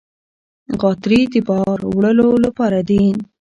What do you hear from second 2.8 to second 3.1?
دي.